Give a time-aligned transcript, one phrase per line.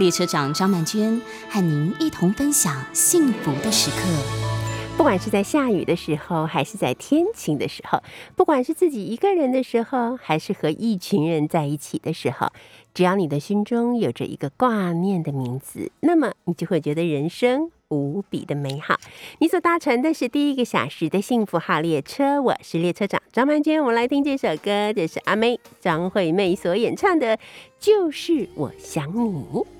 [0.00, 3.98] 列车长张曼娟和您一同分享幸福的时刻。
[4.96, 8.02] 不管是在下雨的时候，还是在天晴的时候，
[8.34, 12.50] 不管是自己一个人的时候，还是和一群人在一起的时候，
[12.94, 18.96] 只要你的心中有着一个挂念的名字，那么你就会觉得人生无比的美好。
[19.40, 23.78] 你所搭乘的是第一个小时的幸福号列车，我是列车长张曼娟。
[23.78, 27.38] 我们来听这首歌，这是阿妹张惠妹所演唱的，
[27.78, 29.79] 就是我想你。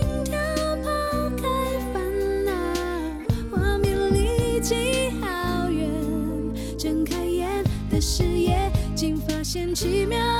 [9.51, 10.30] 现奇妙。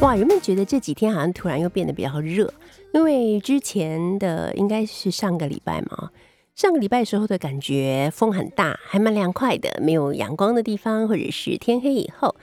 [0.00, 2.52] 哇，有没有觉得这几天好像突然又变得比较热？
[2.92, 6.10] 因为之前的应该是上个礼拜嘛，
[6.56, 9.78] 上个礼拜时候的感觉风很大，还蛮凉快的。
[9.80, 12.34] 没有阳光的地方，或者是天黑以后、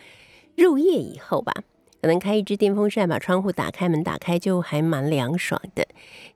[0.58, 1.54] 入夜以后吧，
[2.02, 5.88] 可能开一只电风扇，把窗户打开，门打开，就还蛮凉爽的。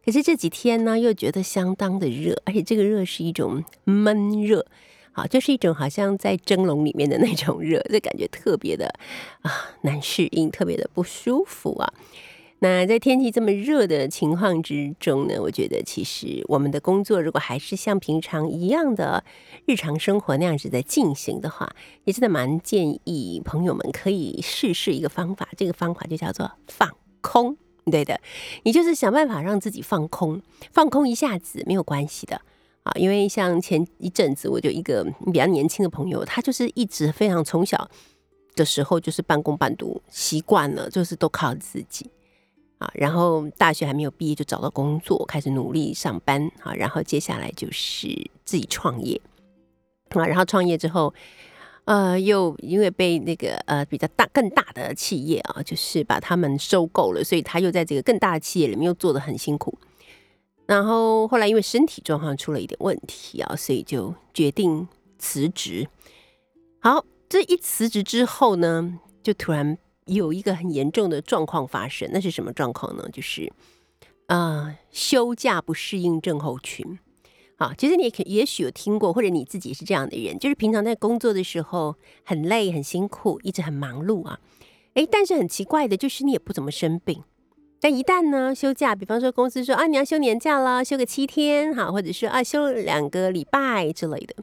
[0.05, 4.65] 可是这几天呢，又觉得相当的热，而且这个热是一种闷热。
[5.11, 8.87] 好，就是一种好像在蒸笼里面的那种热，就感觉特别的
[9.41, 11.93] 啊难适应，特别的不舒服啊。
[12.63, 19.23] 那在天气这么热的情况之中呢，我觉得其实我们的工作如果还是像平常一样的
[19.66, 26.88] 日常生活那样子在进行的话，也真的蛮建议朋友们可以试试一个方法，这个方法就叫做放
[27.22, 27.57] 空。
[27.89, 28.22] 对的，
[28.61, 30.39] 你就是想办法让自己放空，
[30.72, 32.39] 放空一下子没有关系的。
[32.83, 37.89] 啊，因为像前一阵子，我就一个比较年轻的朋友，他就是一直非常从小
[38.55, 42.07] 的时候就是半工半读，习惯了就是都靠自己
[42.81, 42.91] 啊。
[42.93, 46.73] 然后大学还没有毕业就找到工作，开始努力上班啊。
[46.73, 48.07] 然后接下来就是
[48.43, 49.22] 自己创业
[50.09, 50.25] 啊。
[50.25, 51.13] 然后创业之后，
[51.85, 59.77] 呃，又因为被那个呃比较大更大的企业啊，就是把他们收购了，所以他又在这个更大的企业里面又做的很辛苦。
[60.67, 64.87] 然后后来因为身体状况出了一点问题啊，所以就决定
[65.17, 65.87] 辞职。
[66.79, 69.77] 好，这一辞职之后呢，就突然
[70.16, 72.09] 有一个很严重的状况发生。
[72.13, 73.08] 那是什么状况呢？
[73.11, 73.52] 就是
[74.28, 76.99] 啊，休假不适应症候群。
[77.58, 84.40] 好，其实你可也许有听过，或者你自己是这样的人，就是平常在工作的时候很累、很辛苦，一直很忙碌啊。
[84.93, 87.23] 哎，但是很奇怪的就是你也不怎么生病。
[87.79, 94.35] 但一旦呢休假，比方说公司说啊你要休年假啦，休个七天哈，或者是啊休两个礼拜之类的，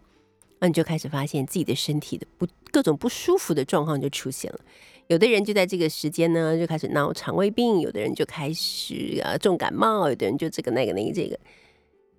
[0.61, 4.61] 那你就开始发现自己的身体的不各种不舒服的状况就出现了。
[5.09, 11.39] 有的人就在这个时间呢就开始闹肠胃病，有的人就开始啊重感冒，有的人就这个那个那个这个，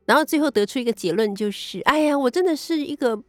[0.05, 3.23] 然后最后得出一个结论就是，哎呀，我真的是一个。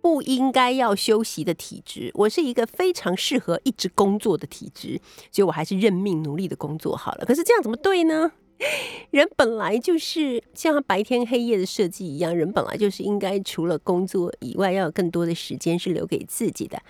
[0.00, 4.98] 不应该要休息的体质，我是一个非常适合一直工作的体质，
[5.32, 7.26] 所以我还是认命努力的工作好了。
[7.26, 8.30] 可是这样怎么对呢？
[9.10, 16.80] 人本来就是像白天黑夜的设计一样，人本来就是应该除了工作以外，要有更多的时间是留给自己的，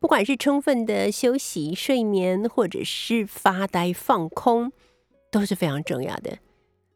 [0.00, 4.72] 不管是充分的休息、睡眠，或者是发呆放空，
[5.30, 6.38] 都是非常重要的。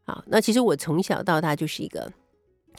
[0.05, 2.11] 好，那其实我从小到大就是一个。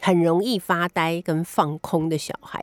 [0.00, 2.60] 很容易发呆跟放空的小孩，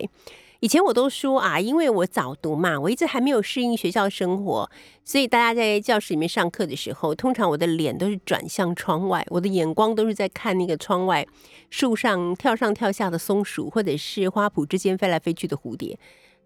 [0.60, 4.70] 以前我都说啊，因为我早读嘛，我一直还没有适应学校生活，
[5.06, 11.26] 所以大家在教室里面上课的时候，通常我的脸都是转向窗外，我的眼光都是在看那个窗外
[11.70, 15.98] 树上跳上跳下的松鼠，或者是花圃之间飞来飞去的蝴蝶，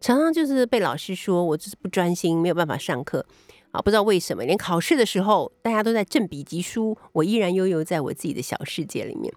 [0.02, 3.26] 常常就是被老师说我就是不专心，没有办法上课
[3.72, 9.34] 啊，不知道为什么，连考试的时候大家都在振笔疾书，我依然悠悠在我自己的小世界里面。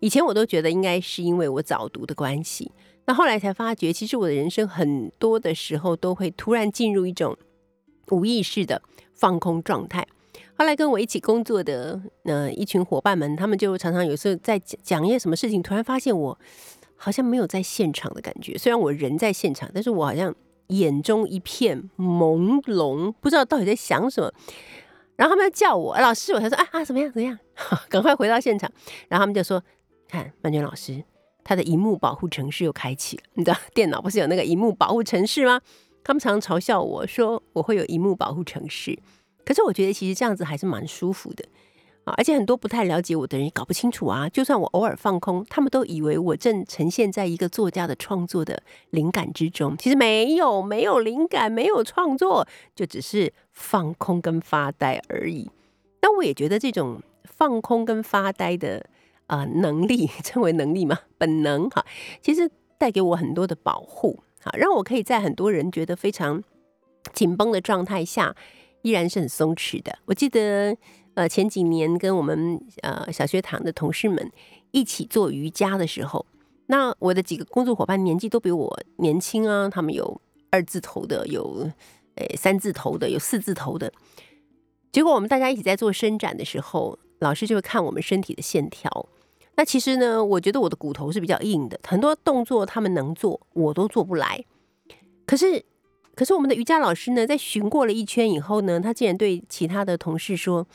[0.00, 2.70] 以前我都觉得应该是因为我早读的关系，
[3.06, 7.36] 那后来才发觉，其实我的人生很多的时候都会突然进入一种
[8.10, 8.82] 无意识的
[9.14, 10.06] 放空状态。
[10.56, 16.38] 后来跟我一起工作的呃一群伙伴们，他们就常常有时候在讲一些什么事情，突然发现我
[17.04, 18.56] 好像没有在现场的感觉。
[18.56, 20.34] 虽然我人在现场，但是我好像
[20.68, 24.32] 眼中一片朦胧，不知道到底在想什么。
[25.16, 27.38] 然后他们要叫我老师，我才说啊啊怎么样怎么样，
[27.90, 28.70] 赶快回到现场。
[29.08, 29.62] 然后他们就说。
[30.06, 31.02] 看曼娟老师，
[31.42, 33.22] 他的荧幕保护程式又开启了。
[33.32, 35.60] 你知道电脑不是有那个荧幕保护程式吗？
[36.04, 38.96] 他们常常嘲笑我说我会有荧幕保护程式，
[39.44, 41.44] 可是我觉得其实这样子还是蛮舒服的
[42.04, 42.14] 啊。
[42.16, 44.28] 而且很多不太了解我的人也搞不清楚啊。
[44.28, 49.76] 就算我偶尔放空，他们都以为我正呈现在一个作家的创作的灵感之中。
[49.76, 55.50] 其实没有，没有灵感，没有创作，就只是放空跟发呆而已。
[56.00, 58.86] 但我也觉得这种放空跟发呆的。
[59.26, 60.98] 啊，能力 称为能力吗？
[61.16, 61.82] 本能哈，
[62.20, 62.46] 其实
[62.76, 66.44] 带给我很多的保护，好让我可以在很多人觉得非常
[67.14, 68.36] 紧绷的状态下，
[68.82, 69.98] 依然是很松弛的。
[70.04, 70.76] 我记得
[71.14, 74.30] 呃前几年跟我们呃小学堂的同事们
[74.70, 76.26] 一起做瑜伽的时候，
[76.66, 80.20] 那我的几个工作伙伴年纪都比我年轻啊，他们有
[80.50, 81.70] 二字头的，有
[82.16, 83.92] 诶三字头的，有四字头的。
[84.92, 86.98] 结果我们大家一起在做伸展的时候。
[87.20, 89.08] 老师就会看我们身体的线条。
[89.54, 94.44] 那其实呢，我觉得我的骨头是比较硬的，很多动作他们能做，我都做不来。
[95.24, 95.64] 可是，
[96.14, 100.66] 可是我们的瑜伽老师呢，在巡过了一圈以后呢，他竟然对其他的同事说：“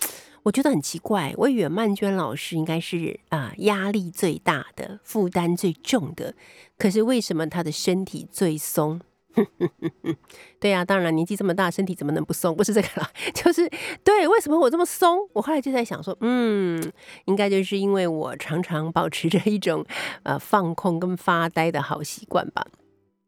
[0.44, 6.34] 我觉得很奇怪，我以为曼娟老师应该是啊压力最大的、负担最重的，
[6.78, 9.02] 可是为什么她的身体最松？”
[10.60, 12.54] 对呀，当然年纪这么大，身体怎么能不松？
[12.56, 13.70] 不是这个了， 就是
[14.04, 15.20] 对，为什么我这么松？
[15.34, 16.82] 我后来就在想说，嗯，
[17.26, 19.86] 应该就是因为我常常保持着一种
[20.24, 22.66] 呃放空跟发呆的好习惯吧。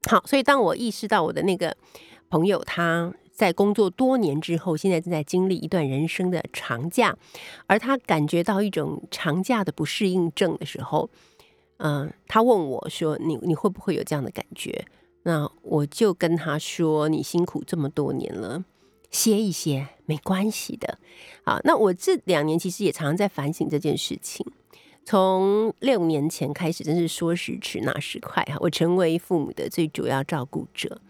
[0.10, 1.78] 好，所以当我意识到我的那个
[2.30, 7.18] 朋友他在工作多年之后，现在正在经历一段人生的长假，
[7.66, 11.10] 而他感觉到一种长假的不适应症的时候，
[11.78, 14.86] 嗯，他问我说：“你你会不会有这样的感觉？”
[15.26, 18.64] 那我就跟他说：“你辛苦这么多年了，
[19.10, 21.00] 歇一歇没关系的。”
[21.44, 24.46] 好，那我这两年其实也常常在反省这件事情。
[25.04, 31.02] 从六年前开始，真是说时迟那时快哈，我成为父母的最主要照顾者。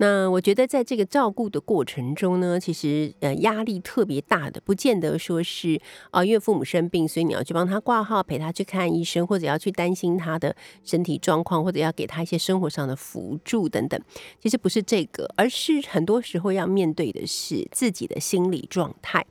[0.00, 5.80] 那我觉得，在这个照顾的过程中呢，其实呃压力特别大的，不见得说是
[6.12, 14.00] 啊，因为父母生病，所以你要去帮他挂号，陪他去看医生，或者要去担心他的身体状况，或者要给他一些生活上的辅助等等。
[14.40, 19.26] 其实不是这个，而是很多时候要面对的是自己的心理状态。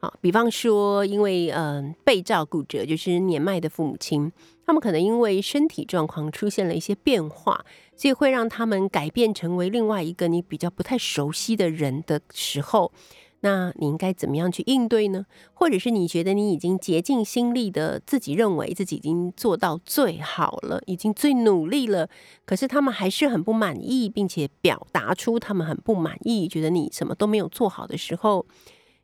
[0.00, 4.32] 好，比方说，因为嗯被照顾者就是年迈的父母亲。
[4.64, 7.64] 他们可能因为身体状况出现了一些变化，
[7.96, 12.92] 所以会让他们改变成为另外一个你比较不太熟悉的人的时候，
[13.40, 15.26] 那你应该怎么样去应对呢？
[15.52, 22.08] 或者是你觉得你已经竭尽心力的，自己认为自己已经做到最好了，已经最努力了，
[22.46, 28.46] 可是他们还是很不满意，并且表达出他们很不满意，觉得你什么都没有做好的时候，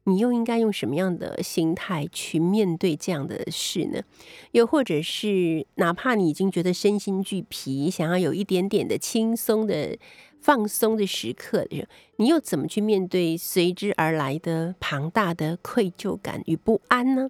[0.08, 4.00] 你又应该用什么样的心态去面对这样的事呢？
[4.52, 9.98] 又或者是，哪怕你已经觉得身心俱疲，想要有一点点的轻松的
[10.40, 11.66] 放松的时刻，
[12.16, 17.28] 你又怎么去面对随之而来的庞大的愧疚感与不安呢？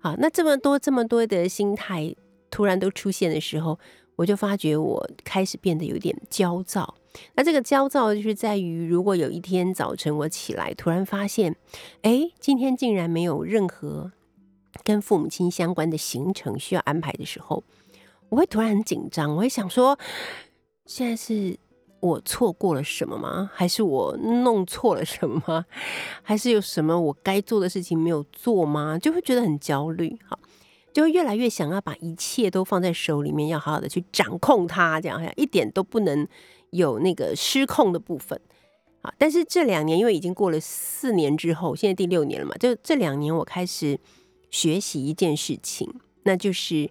[0.00, 2.14] 好，那这么多这么多的心态
[2.50, 3.78] 突然都出现的时候，
[4.16, 6.94] 我就发觉我开始变得有点焦躁。
[7.34, 11.56] 那这个焦躁就是在于，如果有一天早晨我起来，突然发现，
[12.02, 14.12] 哎，今天竟然没有任何
[14.84, 17.62] 跟父母亲相关的行程需要安排的时候，
[18.28, 19.98] 我会突然很紧张，我会想说，
[20.86, 21.56] 现在是
[22.00, 23.50] 我错过了什么吗？
[23.54, 25.64] 还是我弄错了什么吗？
[26.22, 28.98] 还是有什么我该做的事情没有做吗？
[28.98, 30.38] 就会觉得很焦虑，好，
[30.92, 36.26] 就越来越想要把一切都放在手里面，要好好的去掌控它，这样一点都不能。
[36.70, 38.40] 有那个失控的部分
[39.00, 43.98] 啊，但是这两年因为已经过了四年之后，现在第六年了嘛，就这两年我开始
[44.50, 45.88] 学习一件事情，
[46.24, 46.90] 那就是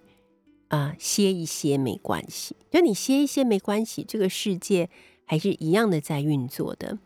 [0.69, 4.89] 啊歇一歇没关系，就你歇一歇没关系，这个世界
[5.25, 6.98] 还是一样的在运作的。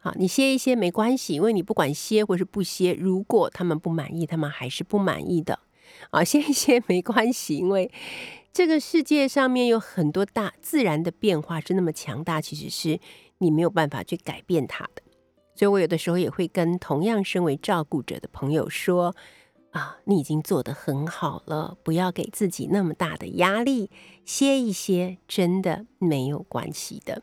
[0.00, 5.58] 好，你歇一歇没关系，因为你不管歇或是不歇，如果他们不满意，他们还是不满意的。
[6.10, 7.90] 啊，歇一歇没关系，因为。
[8.54, 13.00] 这个世界上面有很多大自然的变化是那么强大，其实是
[13.38, 15.02] 你没有办法去改变它的。
[15.56, 19.16] 所以我有的时候也会跟同样身为照顾者的朋友说
[19.72, 23.90] ：“啊，你已经做得很好了，不要给自己那么大的压力，
[24.24, 27.22] 歇一歇，真的没有关系的。”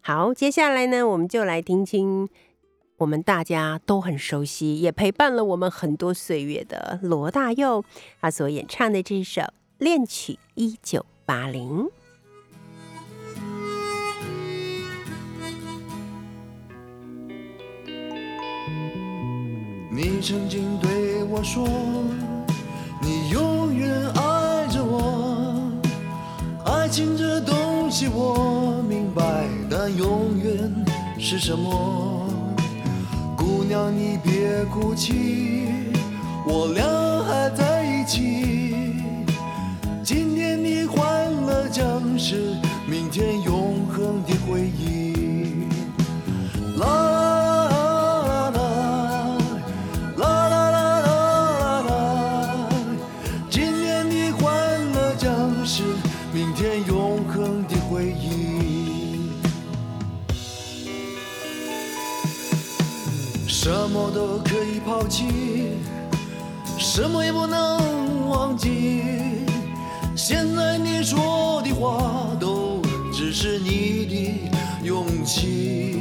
[0.00, 2.26] 好，接下来呢，我们就来听听
[2.96, 7.84] 我们大家都很熟悉，也陪伴了我们很多岁月的罗大佑
[8.22, 9.42] 他所演唱的这首。
[9.80, 11.88] 恋曲一九八零。
[19.90, 21.66] 你曾经对我说，
[23.00, 25.72] 你永远爱着我。
[26.66, 30.84] 爱情这东西我明白，但永远
[31.18, 32.28] 是什么？
[33.34, 35.72] 姑娘你别哭泣，
[36.46, 36.84] 我俩
[37.24, 38.69] 还在一起。
[41.80, 42.54] 将是
[42.86, 45.66] 明天永恒的回忆。
[46.76, 48.58] 啦啦啦啦
[50.18, 52.68] 啦啦啦啦啦，
[53.48, 55.82] 今年的欢乐将是
[56.34, 59.30] 明天永恒的回忆。
[63.48, 65.70] 什么都可以抛弃，
[66.76, 69.00] 什么也不能忘记。
[70.14, 71.49] 现在你说。
[71.80, 74.50] 话都只是你的
[74.84, 75.98] 勇气。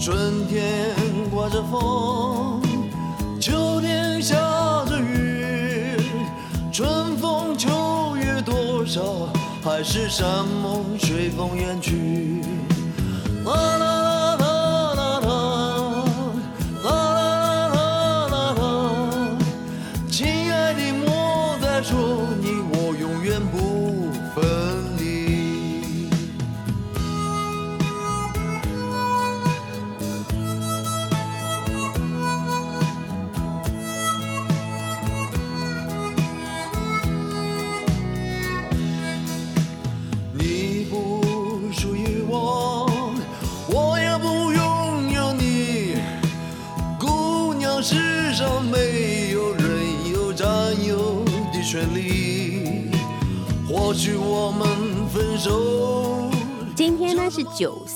[0.00, 0.94] 春天
[1.30, 2.62] 刮着风，
[3.38, 4.34] 秋天下
[4.86, 6.00] 着雨，
[6.72, 9.28] 春风秋月多少，
[9.62, 10.26] 海誓山
[10.62, 12.40] 盟随风远去。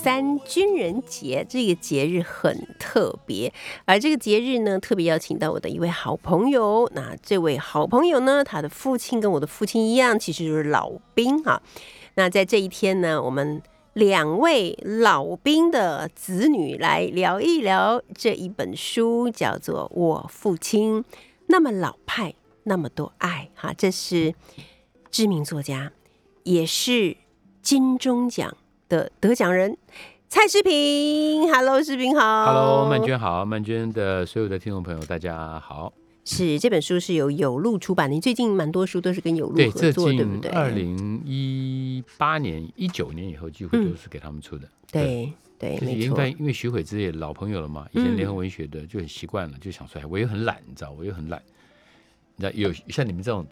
[0.03, 3.55] 三军人节，这个节日很特别，
[3.85, 6.91] 而这个节日呢特别邀请到我的一位好朋友。
[6.93, 11.63] 那这位好朋友呢，他的父亲跟我的父亲一样，其实就是老兵哈。
[12.15, 21.05] 那在这一天呢，我们两位老兵的子女来聊一聊这一本书，叫做《我父亲
[21.47, 24.35] 那么老派，那么多爱》哈，这是
[25.13, 25.93] 知名作家。
[26.43, 27.17] 也是
[27.63, 28.57] 金钟奖
[28.93, 29.75] 的得奖人
[30.29, 35.91] 蔡世平，Hello，世平好，Hello，曼娟好，曼娟的所有的听众朋友大家好。
[36.27, 40.51] 是这本书是由有路出版的，你最近蛮多书都是跟有路合作，对不对？
[40.51, 44.69] 二零一八年、一九年以后，几乎都是给他们出的。
[44.91, 46.27] 对对，没错。
[46.27, 50.05] 因为徐慧之也老朋友了嘛，以前联合文学的就很习惯了，就想出来。
[50.05, 51.43] 我又很懒，你知道，我又很懒。
[52.37, 53.47] 你知道有像你们这种。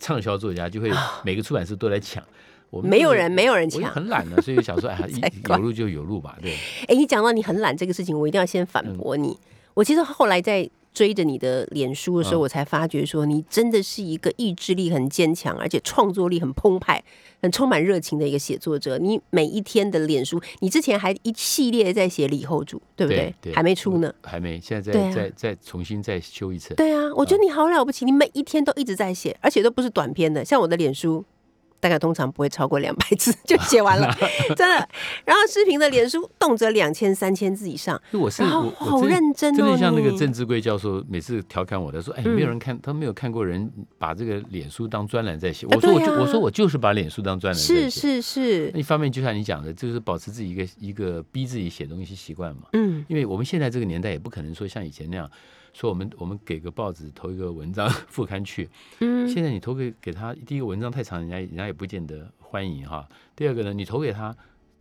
[0.00, 0.90] 畅销作家就会
[1.22, 2.22] 每个出版社都来抢，
[2.70, 4.98] 我没有人，没有人抢，很懒的，所以想说，哎，
[5.48, 6.56] 有路就有路吧，对。
[6.88, 9.38] 哎，你讲到你很懒这个事情，我一定要先反驳你。
[9.74, 17.02] 我其实后来在追着你的脸书的时候，嗯我才发觉说，你真的是一个意志力很坚强，而且创作力很澎湃、
[17.42, 18.98] 很充满热情的一个写作者。
[18.98, 23.34] 你每一天的脸书，你之前还一系列在写李后主，对不对？
[23.40, 24.12] 对还没出呢。
[24.22, 26.74] 还没，现在再再再重新再修一次。
[26.74, 31.24] 对啊，我觉得你好了不起，你每一天都一直在写，而且都不是短篇的，像我的脸书。
[31.84, 34.10] 大概通常不会超过两百字 就写完了，
[34.56, 34.88] 真的。
[35.26, 45.66] 然后视频的脸书动辄两千、三千字以上，就我是好认真哦真的像那个郑志贵教授每次调侃我的说，哎，嗯没有人看，他没有看过人把这个脸书当专栏在写。
[45.66, 48.00] 啊我说我就我说我就是把脸书当专栏在是写。
[48.00, 52.62] 是是那，一方面就像你讲的，就是保持自己一个一个逼自己写东西习惯嘛。
[52.72, 55.30] 嗯，因为我们现在这个年代也不可能说像以前那样，
[55.74, 63.06] 说我们我们给个报纸投一个文章 副刊去，嗯现在你投给给他第一个文章太长，人家人家也不见得欢迎哈。
[63.36, 64.34] 第二个呢，你投给他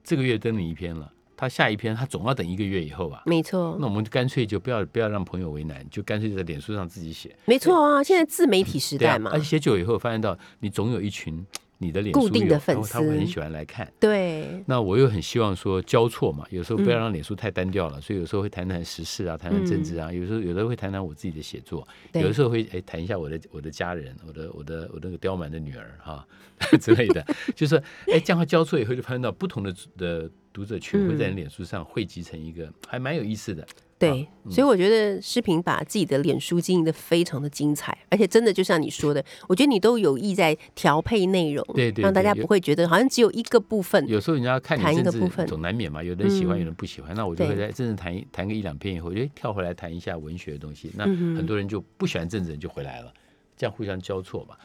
[0.03, 3.23] 这个月登你一篇了，他下一篇他总要等一个月以后吧。
[3.25, 7.35] 没错那，我们干脆就不要不要让朋友为难，就干脆在脸书上自己写。
[7.45, 11.43] 没错啊，现在自媒体时代嘛，而且写久以后发现到你总有一群
[11.83, 13.91] 你的脸书固定的友粉丝他会很喜欢来看。
[13.99, 22.21] 对，那我又很希望说交错嘛，有时候不要嗯让脸书太单调了，所以有时候会谈谈时事啊，谈谈政治啊，有时候有的会谈谈我自己的写作，对。
[22.21, 26.25] 有的时候会哎谈一下我的我的家人，我的我的我那个刁蛮的女儿哈
[26.79, 27.25] 之类的，
[27.55, 27.75] 就是
[28.07, 33.65] 哎这样会交错以后就发现到不同的的读者群会在你脸书上汇集成一个还蛮有意思的。
[34.00, 44.05] 对，所以我觉得视频把自己的脸书经营的非常的精彩，而且真的就像你说的，我觉得你都有意在调配内容，对对让大家不会觉得好像只有一个部分。
[44.05, 50.91] 有时候人家看你谈一政治个部分总难免嘛，有的人喜欢，嗯有人不喜欢，那我就会在政治谈一谈个一两篇以后，我就跳回来谈一下文学的东西。
[50.98, 53.13] 那很多人就不喜欢政治人就回来了，
[53.55, 54.57] 这样互相交错嘛。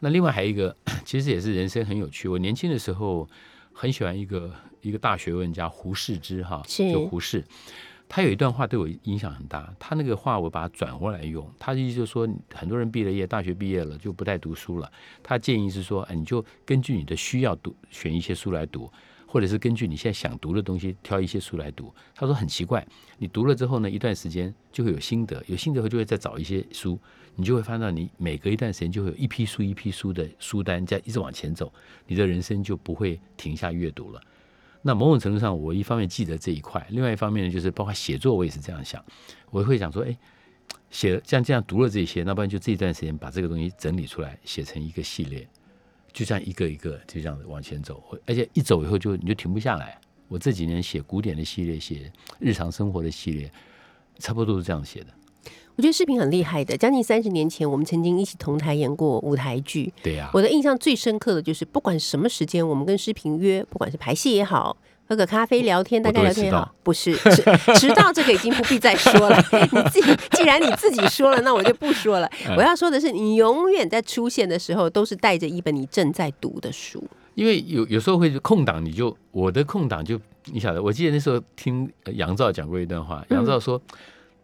[0.00, 2.28] 那另外还有一个， 其实也是人生很有趣。
[2.28, 3.26] 我年轻的时候
[3.72, 7.44] 很喜欢一个一个大学问家胡适之哈，是就胡适。
[8.08, 14.92] 他有一段话对我影响很大，他那个话我把它转过来用，他的意思就是说，很多人毕了业，大学毕业了就不再读书了。
[15.22, 18.92] 他建议是说，哎，你就根据你的需要读，选一些书来读，
[19.26, 21.90] 或者是根据你现在想读的东西挑一些书来读。
[22.14, 22.86] 他说很奇怪，
[23.16, 27.00] 你读了之后呢，一段时间就会有心得，有心得后就会再找一些书，
[27.34, 31.72] 你就会发现到你每隔一段时间就会有一批书一批书的书单在一直往前走，
[32.06, 34.20] 你的人生就不会停下阅读了。
[34.82, 39.04] 那某种程度上，我一方面记得这一块，另外一方面呢，就是包括写作，我也是这样想，
[39.50, 40.16] 我会想说，哎，
[40.90, 45.48] 写像这样读了这些，那不然就这一段时间把这个东西整理出来，写成一个系列，
[46.12, 49.96] 就这样一个一个就这样往前走，而且一走以后就你就停不下来。
[50.26, 53.52] 我这几年写古典的系列，写日常生活的系列，
[54.18, 55.08] 差不多都是这样写的。
[55.76, 59.90] 我觉得视频很厉害的，将近三十年前，我们曾经一起同台演过舞台剧。
[60.02, 64.76] 对呀、我的印象最深刻的就是，不管什么时间，我们跟视频约，不管是排戏也好，
[65.08, 67.42] 喝个咖啡聊天，大家聊天也好，不是迟
[67.80, 69.42] 迟到这个已经不必再说了。
[69.72, 72.30] 你自己既然你自己说了，那我就不说了。
[72.46, 77.02] 嗯我要说的是，你永远在出现的时候，都是带着一本你正在读的书。
[77.34, 80.20] 因为有有时候会空档，你就我的空档就
[80.52, 83.80] 你晓得，我记得那时候听呃杨照讲过一段话，杨照说。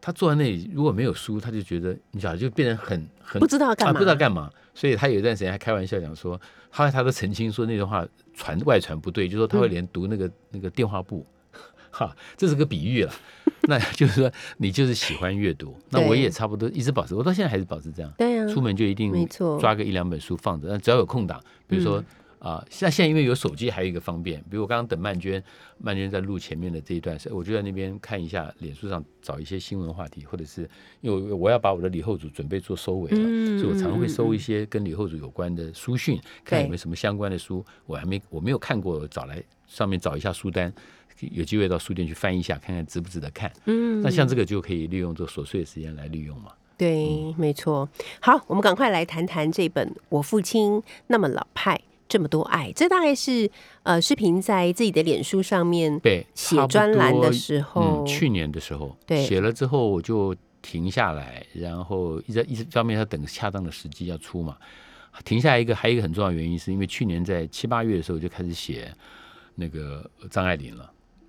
[0.01, 4.51] 他坐在那里，如果没有书，他就觉得你晓得，就变得很很不知道干啊，嘛不知道干嘛。
[4.75, 11.27] 所以他有一段时间还开玩笑讲说，后来他都澄清说那段话传外传不对，就说他会连读那个、那个电话簿，
[11.91, 13.13] 哈，这是个比喻了。
[13.69, 18.11] 那就是说你就是喜欢阅读，那我也差不多一直保持，我到现在还是保持这样。
[18.17, 19.59] 对呀、出门就一定没错。
[19.59, 22.03] 抓个一两本书放着，那只要有空档，比如说
[22.39, 25.43] 啊，像、现在因为有手机，还有一个方便，比如我刚刚等曼娟，
[25.79, 30.69] 曼娟在录前面的这一段时，我就在那边看一下脸书上找一些新闻话题，或者是
[31.01, 40.73] 因为我要把我的李后主准备做收尾了，嗯所以我常会嗯收一些跟李后主有关的书讯，看有没有什么相关的书，我还没我没有看过，找来上面找一下书单。
[41.33, 43.53] 有机会到书店去翻一下，看看值不值得看。
[43.65, 46.53] 嗯那像这个就可以利用这琐碎的时间来利用嘛。
[46.77, 47.89] 对，没错。
[48.21, 52.71] 好，我们赶快来谈谈这本《我父亲那么老派，这么多爱》。
[52.75, 53.51] 这大概是
[53.83, 64.57] 呃，视频在自己的脸书上面对，写专栏的时候，嗯，去年的时候，对写了之后我就停下来，然后一直一直方面要等恰当的时机要出嘛。
[65.25, 68.93] 停下来一个还有一个很重要的原因，是因为去年在七八月的时候就开始写
[69.57, 70.89] 那个张爱玲了，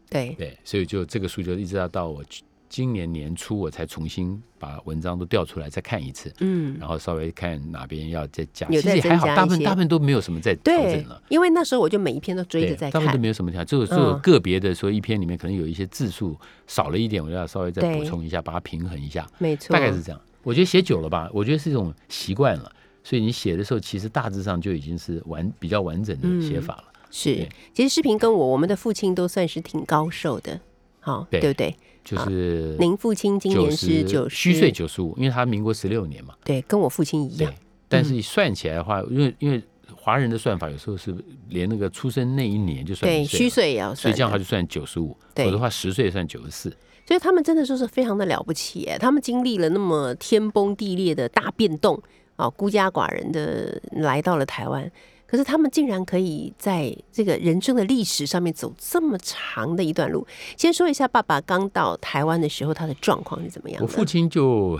[0.10, 20.22] 对对，所以就这个书就一直要到我去今年年初我才重新把文章都调出来再看一次，嗯，然后稍微看哪边要再加，有再其实也还好，大部分大部分都没有什么在调整了。，因为那时候我就每一篇都追对，着在看大部分都没，有什么调，只有只有嗯个别的说一篇里面可能有一些字数少了一点，我要稍微再补充一下，把它平衡一下，没错，大概是这样。
[20.44, 22.72] 我觉得写久了吧，我觉得是一种习惯了，
[23.04, 26.84] 所以你写的时候其实大致上就已经是完比较完整的写法了。
[27.10, 27.48] 是。
[27.74, 30.62] 其实视频跟我，我们的父亲都算是挺高寿的。
[31.00, 31.76] 好，对对不对？
[32.04, 36.34] 就是您父亲今年是九十虚岁九十五，因为他民国十六年嘛。
[36.44, 37.54] 对，跟我父亲一样。，
[37.88, 39.62] 但是算起来的话，因为因为
[39.96, 41.16] 华人的算法有时候是
[41.50, 43.98] 连那个出生那一年就算对，虚岁也要算。
[43.98, 46.76] 所以这样他就算九十五，对否则的话十岁算九十四。
[47.06, 52.02] 所以他们真的就是非常的了不起耶，他们经历了那么天崩地裂的大变动
[52.36, 54.90] 啊，孤家寡人的来到了台湾，
[55.30, 60.26] 可是他们竟然可以在这个人生的历史上面走这么长的一段路。
[60.58, 63.80] 先说一下爸爸刚到台湾的时候，他的状况是怎么样？
[63.84, 64.80] 我父亲就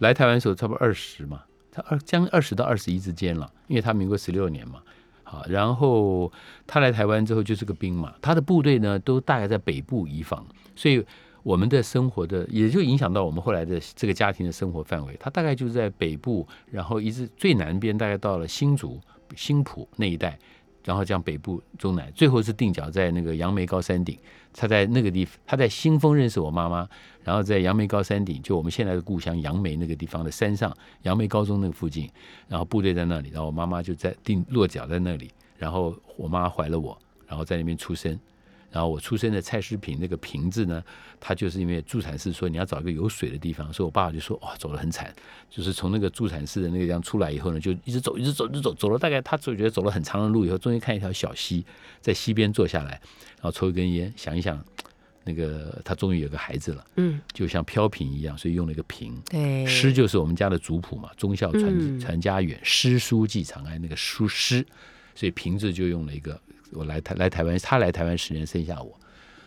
[0.00, 4.80] 来台湾的时候差不多二十嘛，他二将近二十到二十一之间了，因为他民国十六年嘛。
[5.22, 6.32] 好，然后
[6.66, 10.44] 他来台湾之后就是个兵嘛，他的部队呢都大概在北部移防，
[10.74, 11.04] 所以
[11.44, 15.16] 我们的生活的也就影响到我们后来的这个家庭的生活范围。
[15.20, 19.00] 他大概就在北部，然后一直最南边大概到了新竹、
[19.34, 20.38] 新浦那一带，
[20.84, 24.18] 然后这样北部、中南，最后是定脚在那个杨梅高山顶。
[24.58, 26.88] 他在那个地方，他在新丰认识我妈妈，
[27.22, 32.10] 然后在杨梅高山顶，就我们现在的故乡杨梅那个地方的山上，杨梅高中那个附近，
[32.48, 38.18] 然后部队在那里，然后我妈妈就在定落脚在那里，然后我妈怀了我，然后在那边出生。
[38.76, 40.84] 然后我出生的蔡诗平那个平字呢，
[41.18, 45.10] 他就是因为助产士说你要找一个有水的地方，所以我爸爸就说哇走得很惨，
[45.48, 51.64] 就是从那个助产士的那个地方出来以后呢，就一直走一直走一直走，走了大概他就觉得走了很长的路以后，终于看一条小溪，
[52.02, 53.00] 在溪边坐下来，
[53.36, 54.62] 然后抽一根烟，想一想，
[55.24, 59.18] 那个他终于有个孩子了，嗯，就像飘萍一样，所以用了一个萍。
[59.30, 64.62] 对，诗就是我们家的族谱嘛，忠孝传嗯传家远，诗书继长安那个书诗，
[65.14, 66.38] 所以平字就用了一个。
[66.72, 68.98] 我来台来台湾，他来台湾十年生下我，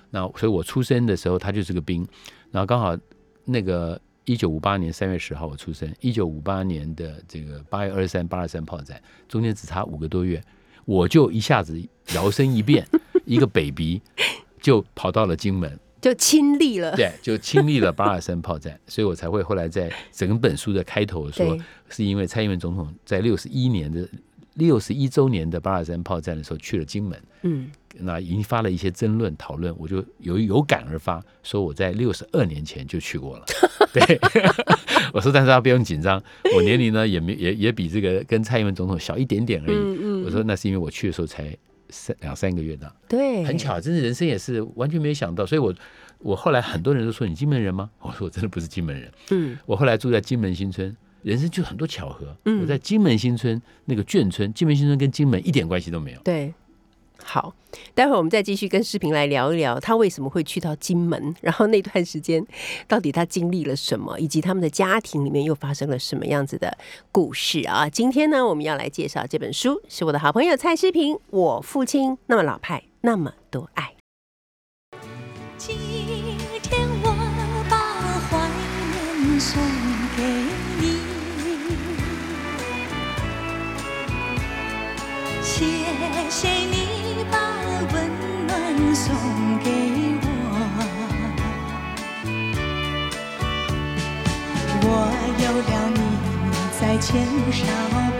[0.10, 2.08] 那所以我出生的时候他就是个兵，
[2.52, 2.98] 然后刚好
[3.46, 10.44] 那个一九五八年三月十号我出生，一九五八年的这个八月二十三八二三炮战中间只差五个多月，
[10.86, 11.80] 我就一下子
[12.14, 12.88] 摇身一变，
[13.26, 14.02] 一个 baby
[14.62, 16.96] 就跑到了金门，就亲历了。
[16.96, 21.58] 对，就亲历了八二三炮战， 所以我才会后来在整本书的开头说，
[21.90, 24.08] 是因为蔡英文总统在六十一年的
[24.60, 33.46] 六十一周年的八二三炮战的时候去了金门，嗯，那引发了一些争论讨论，我就有有感而发，说我在六十二年前就去过了。
[33.92, 34.20] 对，
[35.12, 36.22] 我说但是大家不用紧张，
[36.56, 39.76] 我年龄呢也没也也比这个跟蔡英文总统小一点点而已。
[39.76, 41.58] 嗯嗯我说那是因为我去的时候才
[41.90, 42.94] 三两三个月大。
[43.08, 45.74] 对，很巧，真的人生也是完全没有想到，所以我
[46.20, 47.90] 我后来很多人都说你金门人吗？
[48.02, 52.36] 我说我真的不是金门人，嗯，我后来住在金门新村，人生就很多巧合。
[52.46, 56.20] 嗯我在金门新村那个眷村，金门新村跟金门一点关系都没有。
[56.22, 56.54] 对。
[57.22, 57.54] 好，
[57.94, 62.44] 待会儿我们再继续跟视频来聊一聊他为什么会去到金门， 然后那段时间
[62.88, 66.78] 到底他经历了什么，以及他们的家庭里面又发生了什么样子的
[67.12, 67.90] 故事啊！
[67.90, 73.99] 今天呢，我们要来介绍这本书，是我的好朋友蔡诗平，我父亲那么老派，那么多爱。
[95.42, 96.02] 有了你
[96.80, 98.19] 在前哨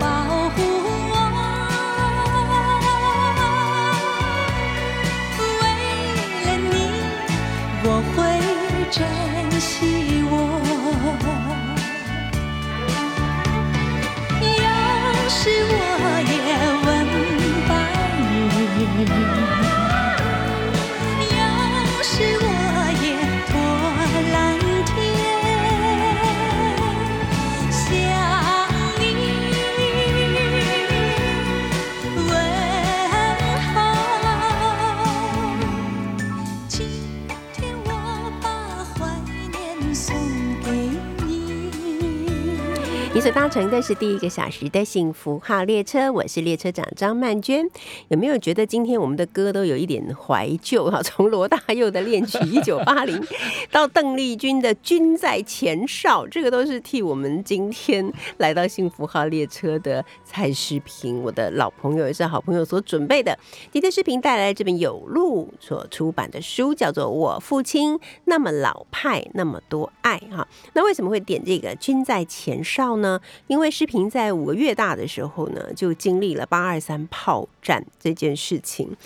[43.32, 47.64] 搭乘的是第一个小时的幸福号列车，我是列车长张曼娟。
[48.08, 51.00] 有没有觉得今天我们的歌都有一点怀旧哈？
[51.00, 53.22] 从罗大佑的恋曲一九八零
[53.70, 63.36] 到邓丽君的《君在前哨》，这个都是替我们今天来到幸福号列车的蔡诗平，我的老朋友也是好朋友所准备的。
[63.72, 70.46] 今天视频带来这本有路所出版的书，叫做《我父亲那么老派，那么多爱》哈。
[70.74, 73.20] 那为什么会点这个“君在前哨”呢？
[73.48, 78.96] 因为诗平在五个月大的时候呢，就经历了八二三炮战这件事情，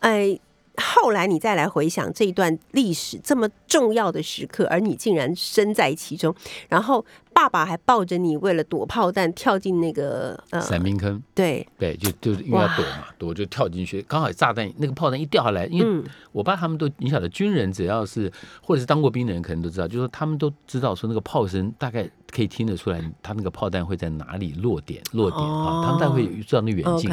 [0.00, 0.38] 哎。
[0.76, 6.34] 后来你再来回想这一段历史这么重要的时刻，而你竟然身在其中，
[6.68, 16.04] 然后爸爸还抱着你，为了躲炮弹跳进那个呃，伞兵坑，对，对，就就是因为要躲嘛，躲就跳进去，刚好炸弹那个炮弹一掉下来，因为嗯。
[16.32, 27.08] 我爸他们都，你晓得，军人只要是或者是当过兵的人，可能都知道，就是说他们都知道说那个炮声大概可以听得出来，他那个炮弹会在哪里落点落点哦啊，他们大概会知道那个远近。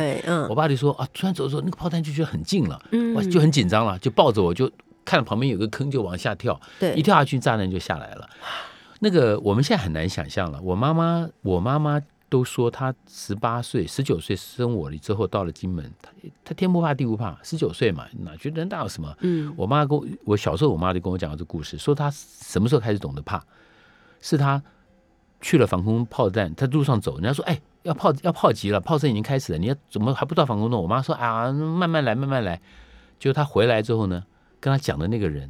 [0.50, 4.70] 我爸就说啊，突然走的时候，那个炮弹就觉得很近了，嗯哇，就很紧张了，就抱着我就
[5.06, 8.28] 看旁边有个坑就往下跳，对，一跳下去炸弹就下来了。
[9.00, 10.60] 那个我们现在很难想象了。
[10.62, 16.12] 我妈妈，我妈妈都说她十八岁、十九岁生我了之后，到了金门，她
[16.44, 19.12] 她天不怕地不怕，十九岁嘛，哪觉得人大有什么？
[19.22, 23.44] 嗯我妈跟我我小时候，我妈就跟我讲过这故事，说她什么时候开始懂得怕，
[24.22, 24.62] 是她
[25.42, 27.60] 去了防空炮弹，他路上走，人家说哎。
[27.84, 30.80] 要炮要炮击了，炮声已经开始了，你要怎么还不到防空洞？
[30.80, 32.62] 我妈说啊，慢慢来，慢慢来。
[33.18, 34.24] 结果她回来之后呢，
[34.60, 35.50] 跟他讲的那个人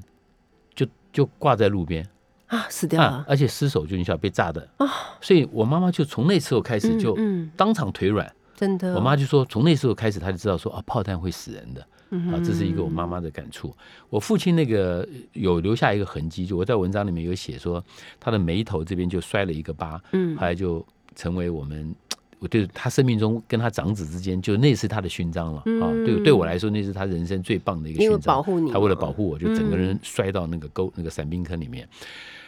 [0.73, 2.07] 就就挂在路边，
[2.47, 4.87] 啊，死掉啊了，，而且失手就你晓得被炸的啊
[5.19, 7.17] 所以我妈妈就从那时候开始就
[7.57, 8.33] 当场腿软。
[8.55, 11.85] 真的，我妈就说，从那时候开始，她就知道说啊，炮弹会死人的嗯
[12.31, 13.75] 啊，这是一个我妈妈的感触。
[14.09, 17.83] 我父亲那个有留下一个痕迹，就我在文章里面有写说，
[18.19, 21.95] 他的眉头这边就摔了一个疤，嗯后来就成为我们。
[22.39, 25.93] 我对他生命中跟他长子之间，就那是他的勋章了啊！
[26.03, 28.19] 对对我来说，那是他人生最棒的一个勋章。
[28.21, 31.87] 保护你他为了保护我，就整个人摔到那个沟、那个伞兵坑里面。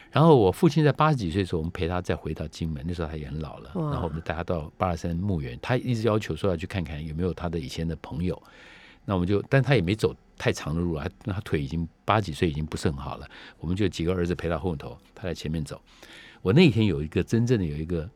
[0.09, 3.69] 然后我父亲在八十几岁的时候，我们陪他再回到金门，那时候他也很老了。
[3.75, 8.41] 然后我们带他到八二三墓园，他一直要求说要去看看有没有他的以前的朋友。
[9.05, 13.29] 那我们就，但他也没走太长的路啊，他他腿已经八几岁，已经不是很好了。
[13.59, 15.81] 我们就几个儿子陪他后头，他在前面走。
[16.41, 18.09] 我那一天有一个真正的有一个。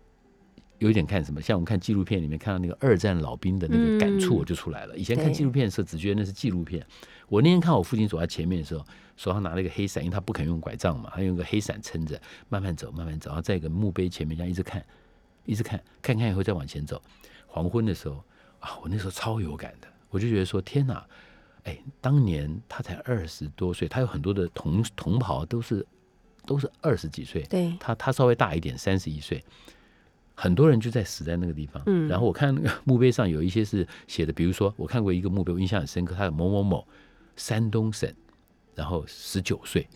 [0.80, 4.96] 有一点看什么，像我们看纪录片里面看到那个二战老兵的那个感触，嗯我就出来了。
[4.96, 6.86] 以前看纪录片的时候，只觉得那是纪录片。
[7.30, 14.86] 我那天看我父亲走在前面的时候，手上拿了一个黑伞，因为他不肯用拐杖嘛，他用个黑伞撑着，慢慢走，慢慢走，然后在一个墓碑前面这样一直看，
[15.46, 17.02] 一直看，看看以后再往前走。
[17.48, 18.24] 黄昏的时候
[18.60, 21.06] 啊，我那时候超有感的，我就觉得说天哪，
[21.64, 25.86] 哎，当年他才二十多岁，他有很多的同同袍都是
[26.46, 29.44] 都是二十几岁，对，他他稍微大一点，三十一岁，
[30.34, 31.84] 很多人就在死在那个地方。
[31.86, 36.88] 嗯然后我看那个墓碑上有一些是写的，比如说我看过一个墓碑，我印象很深刻，他的某某某，
[37.36, 38.10] 山东省，
[38.76, 39.88] 然后十九岁。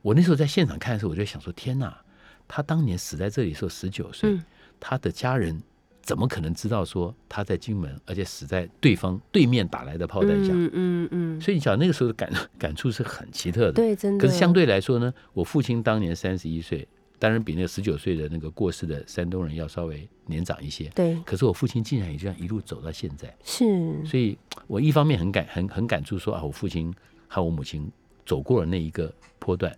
[0.00, 2.00] 我那时候在现场看的时候，我就想说：天哪，
[2.46, 4.44] 他当年死在这里的时候十九岁，嗯
[4.80, 5.60] 他的家人
[6.08, 10.54] 怎么可能知道说他在金门，而且死在对方对面打来的炮弹下？
[10.54, 13.72] 嗯嗯嗯，所以你想那个时候的感感触是很奇特的。
[13.72, 20.88] 对，真的，可是相对来说呢，我父亲当年三十一岁，当然比那个十九岁的那个过世的山东人要稍微年长一些。
[20.94, 26.90] 对可是我父亲竟然也这样一路走到现在，是，所以我一方面很感很很感触说啊，我父亲
[27.26, 27.86] 和我母亲
[28.24, 29.76] 走过了那一个坡段，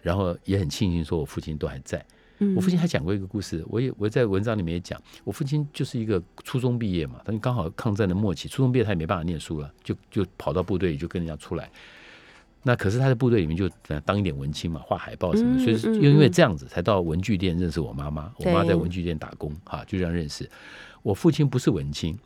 [0.00, 2.02] 然后也很庆幸说我父亲都还在。
[2.40, 11.70] 嗯我父亲还讲过一个故事，我也我在文章里面也讲，我父亲就是一个初中毕业嘛，他刚好抗战的末期，初中毕业他也没办法念书了，就就跑到部队里就跟人家出来。
[12.62, 18.30] 那可是他在部队里面就呃当一点文青嘛，画海报什么，嗯所以因为嗯这样子才到文具店认识我妈妈。
[18.38, 20.46] 我妈在文具店打工，哈，就这样认识。
[21.02, 22.18] 我父亲不是文青，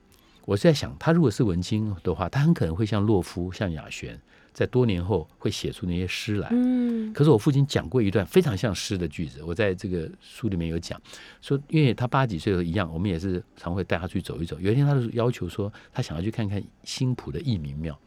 [0.44, 4.20] 我是在想，他如果是文青的话，他很可能会像洛夫、像雅璇，
[4.54, 6.48] 在多年后会写出那些诗来。
[6.52, 10.98] 嗯可是我父亲讲过一段非常像诗的句子，我在这个书里面有讲，
[11.42, 14.58] 说因为他八十几岁的时候一样，我们也是常会带他去走一走。
[14.60, 17.98] 有一天，他就要求说，他想要去看看新浦的义民庙。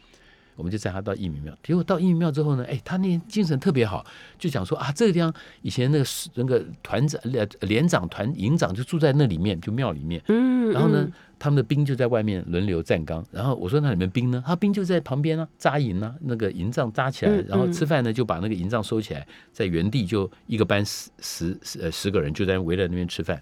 [0.58, 4.06] 我们就载他到义民庙，结果到义民庙之后呢，哎，他那天精神特别好，
[4.38, 10.22] 就讲说啊，这个地方以前那个是那个团长、连连长、团营长就住在那里面，就庙里面。
[10.28, 13.24] 嗯，然后呢嗯，，他们的兵就在外面轮流站岗。
[13.32, 14.44] 然后我说那里面兵呢？
[14.46, 23.40] 他兵就在旁边啊，扎营啊，那个营帐扎起来嗯，然后嗯吃饭呢就把那个营帐收起来，在原地就一个班十十十呃十个人就在围在那边吃饭。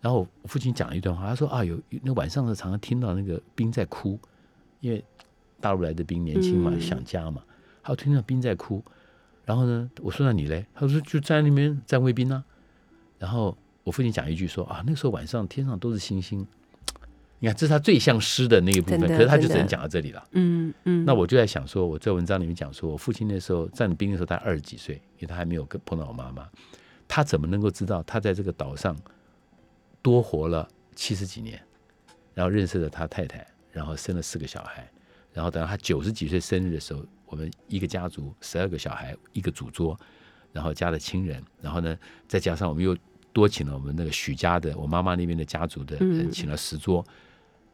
[0.00, 4.18] 然后我父亲讲了一段话，他说啊，有那晚上的常常听到那个兵在哭，
[4.80, 5.04] 因为
[5.62, 7.42] 大陆来的兵年轻嘛，嗯想家嘛，
[7.82, 8.84] 他听到兵在哭。
[9.44, 10.66] 然后呢，我说那你嘞？
[10.74, 12.44] 他说就站在那边站卫兵啊。
[13.18, 16.46] 然后我父亲讲一句说啊，那时候晚上天上都是星星。
[17.38, 20.24] 你看，这是他最像诗的那一部分，可是他就只能讲到这里了。
[20.30, 26.48] 嗯嗯，那我就在想说，我在文章里面讲说，我父亲那时候站兵的时候，他二十几岁，因为他还没有跟碰到我妈妈，
[27.08, 28.96] 他怎么能够知道他在这个岛上
[30.00, 31.60] 多活了七十几年，
[32.32, 34.88] 然后认识了他太太，然后生了四个小孩，
[35.32, 39.98] 然后等到他九十几岁生日的时候，我们一个家族十二个小孩，一个主桌，
[40.52, 41.96] 然后加了亲人，然后呢，
[42.28, 42.96] 再加上我们又
[43.32, 47.04] 多请了我们那个许家的，我妈妈那边的家族的人，嗯请了十桌，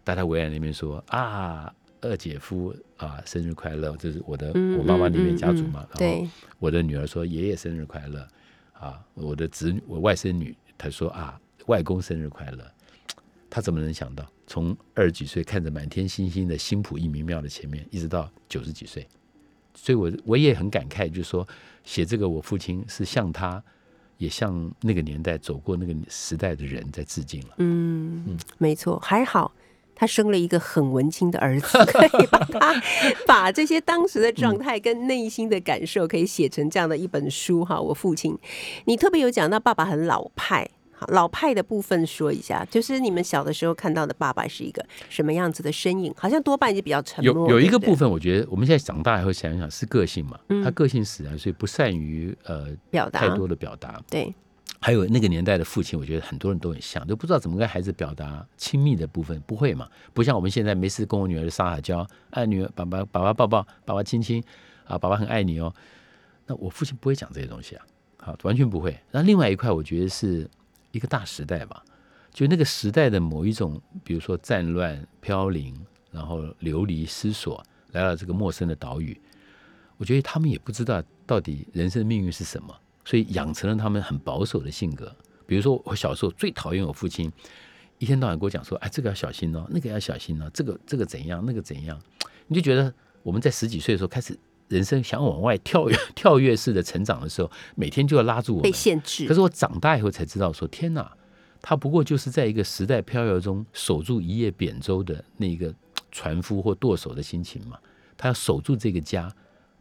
[0.05, 1.73] 大家围在那边说啊。
[2.01, 3.97] 二姐夫啊，生日快乐！
[3.97, 6.29] 这是我的、嗯我妈妈那边家族嗯嗯嘛，然后，
[6.61, 8.25] 我的女儿说爷爷生日快乐
[8.73, 12.64] 啊，我的侄女，我外甥女，她说啊，外公生日快乐。
[13.51, 19.07] 她怎么能想到，从二十几岁看着满天星星的新浦一民庙的前面，一直到九十几岁，
[19.75, 21.47] 所以我我也很感慨，就是说
[21.85, 23.63] 写这个我父亲是向他，
[24.19, 27.55] 也向那个年代走过那个时代的人在致敬了。
[27.59, 29.53] 嗯，没错，还好
[29.95, 32.83] 他生了一个很文青的儿子， 可以把他
[33.27, 37.81] 把这些当时的状态跟内心的感受，可以写成这样的一本书哈。
[37.81, 38.39] 我父亲，
[38.85, 40.69] 你特别有讲到爸爸很老派。
[40.99, 46.13] 好，老派的部分说一下，就是你们小的时候看到的爸爸是一个什么样子的身影？
[46.17, 47.49] 好像多半就比较沉默。
[47.49, 54.03] 有有一个部分，我觉得我们现在长大以后想一想，是个性嘛，他个性使然，所以不善于呃表达太多的表达。
[54.11, 54.35] 对，
[54.81, 59.89] 还有那个年代的父亲，我觉得很多人都很像，都不知道怎么跟孩子表达亲密的部分，不会嘛？
[60.13, 64.43] 不像我们现在没事跟我女儿撒撒娇，爱，女儿，爸爸，爸爸抱抱，爸爸亲亲，
[64.85, 65.73] 啊，爸爸很爱你哦。
[66.47, 67.85] 那我父亲不会讲这些东西啊，
[68.17, 68.99] 好，完全不会。
[69.13, 70.49] 那另外一块，我觉得是
[70.99, 71.81] 一个大时代吧，
[72.35, 75.73] 就那个时代的某一种，比如说战乱、飘零，
[76.11, 79.17] 然后流离失所，来到这个陌生的岛屿，
[79.97, 85.15] 我觉得他们也不知道到底人生命运是什么，所以养成了他们很保守的性格。
[85.47, 87.33] 比如说，我小时候最讨厌我父亲，
[87.99, 91.99] 一天到晚跟我讲说：“哎，这个要小心哦，那个要小心哦，这个这个怎样，那个怎样。”
[92.49, 98.70] 你就觉得我们在十几岁的时候开始人生想往外跳跃、 跳跃式的成长的时候，每天就要拉住我被。
[98.70, 99.26] 限制。
[99.26, 101.11] 可是我长大以后才知道说，天哪，
[101.61, 105.74] 他不过就是在一个时代飘摇中守住一叶扁舟的那个
[106.12, 107.78] 船夫或舵手的心情嘛。
[108.16, 109.33] 他要守住这个家，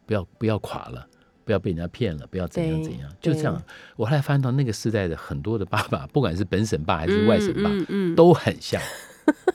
[0.05, 1.07] 不要不要垮了，
[1.43, 3.61] 不要被人家骗了，不要怎样怎样，就这样。
[3.95, 8.81] 我后来发现到那个时代的很多的爸爸， 不管是本省爸还是外省爸，嗯嗯都很像。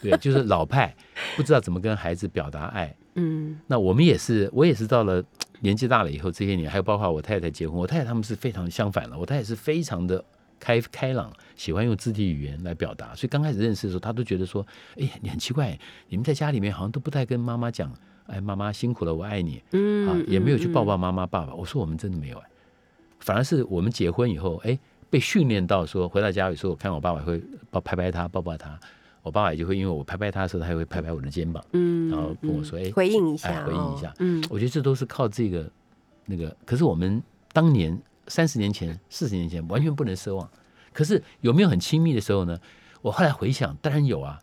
[0.02, 0.94] 对，就是老派，
[1.36, 2.94] 不知道怎么跟孩子表达爱。
[3.14, 5.22] 嗯那我们也是，我也是到了
[5.61, 9.18] 年纪大了以后，这些年还有包括我太太结婚，我太太他们是非常相反了。
[9.18, 10.25] 我太太是非常的
[10.59, 17.92] 开开朗，喜欢用肢体语言来表达，所以刚开始认识的时候，她都觉得说，哎，你很奇怪，你们在家里面好像都不太跟妈妈讲，
[18.27, 21.55] 哎，妈妈辛苦了，我爱你，嗯啊，也没有去抱嗯抱妈妈、爸爸。
[21.55, 22.44] 我说我们真的没有哎，
[23.20, 24.79] 反而是我们结婚以后，哎，
[25.11, 28.79] 被训练到说回到家有时候我看我爸爸会抱拍拍他，抱抱他。
[29.22, 34.08] 我爸爸也就会因为我拍拍他的时候，他也会拍拍我的肩膀，嗯然后跟我说：“哎、回应一下哎，回应一下。
[34.11, 35.70] 哦嗯我觉得这都是靠这个
[36.26, 36.54] 那个。
[36.66, 40.48] 可是我们当年三十年前、四十年前完全不能奢望。
[40.92, 42.58] 可是有没有很亲密的时候呢？
[43.00, 44.40] 我后来回想，当然有啊。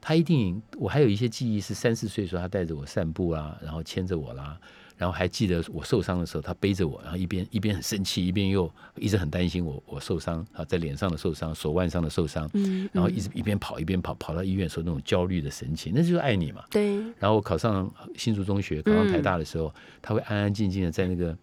[0.00, 4.58] 他一定，我还有一些记忆是三四岁的时候，他带着我散步啦，然后牵着我啦，
[5.00, 16.62] 然后还记得我受伤的时候，他背着我，然后一边一边很生气，一边又一直很担心我我受伤啊，在脸上的受伤，手腕上的受伤，嗯然后一直一边跑一边跑，跑到医院的时候那种焦虑的神情，那就是爱你嘛。
[16.70, 21.34] 对，然后我考上新竹中学，考上台大的时候，他会安安静静的在那个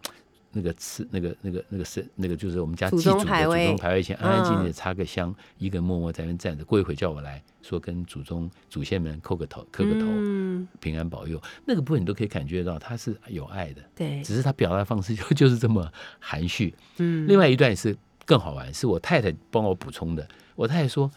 [0.58, 6.64] 那个吃那个那个那个是那个就是我们家祭祖的祖宗牌位宗牌位前安安静静的嗯插个香，一个人默默在那边站着。
[6.64, 11.40] 过一会叫我来说跟祖宗祖先们叩个头，磕个头，嗯平安保佑。
[11.64, 16.74] 那个部分你都可以感觉到他是有爱的，对，只是他表达方式就 就是这么含蓄。
[16.96, 20.26] 嗯另外一段是更好玩，是我太太帮我补充的。
[20.56, 21.08] 我太太说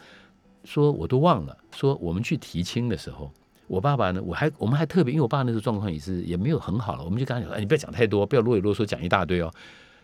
[0.64, 3.32] 说我都忘了，说我们去提亲的时候，
[3.72, 9.50] 我爸爸呢，我还我们还特别，因为我爸那时候状况也是也没有很好了，我们就跟他讲说，哎，你不要讲太多，不要啰里啰嗦讲一大堆哦。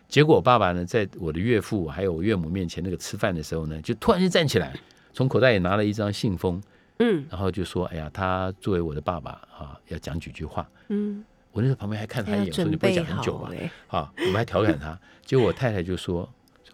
[0.07, 4.73] 结果我爸爸呢，在我的岳父还有我岳母面前那个吃饭的时候呢，就突然间站起来，
[5.13, 6.59] 从口袋里拿了一张信封，
[6.97, 10.67] 嗯然后就说，哎呀，他作为我的爸爸啊，要讲几句话。
[10.87, 13.51] 嗯，我那时候旁边还看他一眼，我说你不会讲很久吧？
[13.89, 16.27] 啊，我们还调侃他，结果我太太就说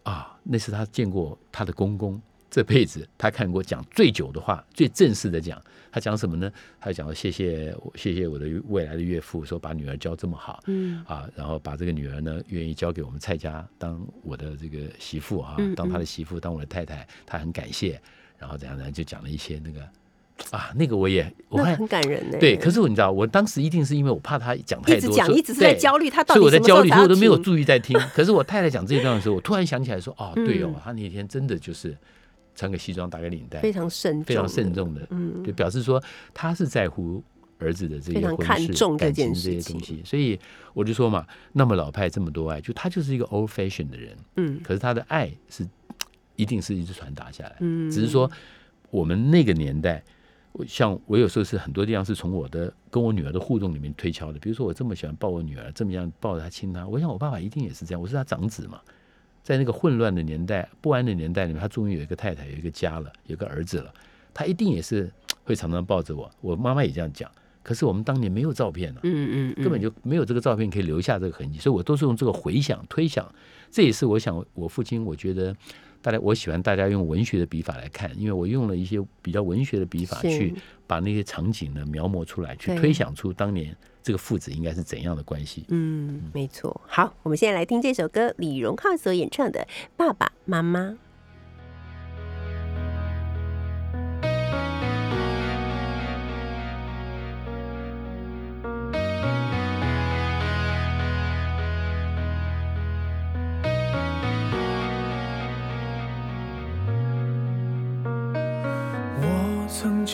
[0.03, 2.21] 啊，那是他见过他的公公
[2.55, 5.61] 这辈子他看过讲最久的话，最正式的讲。
[5.91, 6.49] 他讲什么呢？
[6.79, 17.99] 他讲谢谢谢谢我的未来的岳父，说把女儿教这么好，嗯啊，然后把这个女儿呢愿意交给我们蔡家当我的这个媳妇啊嗯，当他的媳妇，当我的太太，他很感谢。
[18.39, 18.89] 然后怎样呢？
[18.89, 19.81] 就讲了一些那个
[20.57, 22.37] 啊，那个我也我很感人呢。
[22.39, 27.99] 对，可是我你知道，我当时一定是因为我怕他讲太多，一直讲，一直是在焦虑，他到所以我在焦虑，所以我都没有注意在听。
[28.13, 31.97] 可是我太太讲这一段的时候，我突然想起来说，哦，对哦嗯，他那天真的就是
[32.55, 36.01] 穿个西装，打个领带，非常慎重，非常慎，重的，嗯就表示说
[36.33, 37.21] 他是在乎
[37.59, 40.01] 儿子的这些婚事、看重这感情件事这些东西。
[40.05, 40.39] 所以
[40.73, 45.67] 我就说嘛，那么老派这么多爱，就他就是一个 old fashion 的人，嗯可是他的爱是
[46.35, 47.57] 一定是一直传达下来。
[47.59, 48.29] 嗯，只是说
[48.89, 50.03] 我们那个年代，
[50.67, 54.39] 像我有时候是很多地方是从我的跟我女儿的互动里面推敲的。
[54.39, 58.79] 比如说我这么喜欢抱我女儿，这么样抱着她亲她，我想我爸爸一定也是这样，我是他长子嘛。
[59.45, 63.93] 在那个混乱的年代、不安的年代里面，他终于有一个太太，有一个家了，有个儿子了，
[64.33, 65.07] 他一定也是
[65.43, 66.27] 会常常抱着我。
[66.41, 67.29] 我妈妈也这样讲，
[67.61, 73.31] 可是我们当年没有照片啊，嗯嗯，根本就没有这个照片可以留下这个痕迹，所以我都是用这个回想推想，
[73.69, 75.55] 这也是我想我父亲，我觉得
[76.05, 80.53] 大家我喜欢大家用文学的笔法来看，因为我用了一些比较文学的笔法去
[80.85, 85.65] 把那些场景呢描摹出来，去推想出当年这个父子应该是怎样的关系。
[85.69, 86.79] 嗯，没错。
[86.85, 89.61] 好，我们现在来听这首歌，李荣浩所演唱的
[89.97, 90.79] 《爸爸妈妈》。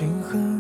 [0.01, 0.50] 心狠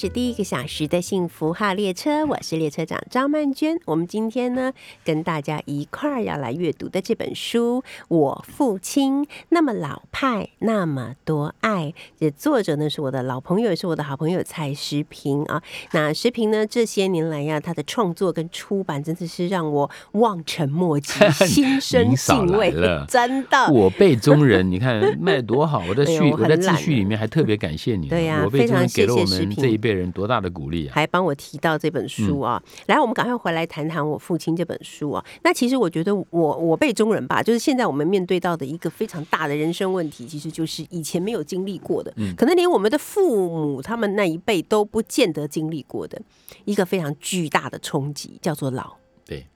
[0.00, 3.78] 是第一个小时的幸福号列车，我是列车长张曼娟。
[3.84, 4.72] 我们今天呢，
[5.04, 11.92] 跟大家一块儿要来阅读的这本书《我父亲那么老派，那么多爱》。
[12.18, 15.62] 这作者呢是我的老朋友，也是我的好朋友蔡诗平啊。
[15.92, 21.12] 那诗平呢，这些年来呀，他的创作跟出版真的是让我望尘莫及，
[21.46, 23.70] 心生敬畏 了， 真的。
[23.70, 25.84] 我辈中人，你看卖多好！
[25.86, 28.08] 我在序，我在自序里面还特别感谢你。
[28.08, 30.92] 对呀我辈中人给了我们这一辈人多大的鼓励啊！
[30.94, 32.62] 还帮我提到这本书啊。
[32.86, 35.24] 来，我们赶快回来谈谈我父亲这本书啊。
[35.42, 46.20] 那其实我觉得我我辈中人吧，就是现在我们面对到的一个非常大的人生问题，其实就是以前没有经历过的，可能连我们的父母他们那一辈都不见得经历过的
[46.64, 48.96] 一个非常巨大的冲击，叫做老。
[49.24, 49.46] 对，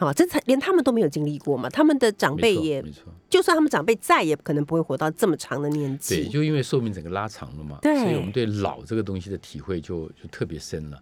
[0.00, 3.04] 哦，这才连他们都没有经历过嘛，他们的长辈也，没错。
[3.30, 6.22] 就算他们长辈再也可能不会活到这么长的年纪。
[6.22, 11.00] 对，就因为寿命整个拉长了嘛，对所以我们对老这个东西的体会就就特别深了。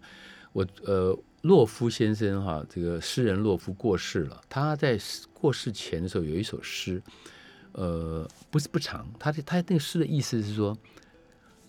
[0.51, 4.99] 我呃，洛夫先生哈，这个诗人洛夫过世了，他在
[5.33, 7.01] 过世前的时候有一首诗，
[7.71, 10.77] 呃，不是不长，他的他那个诗的意思是说，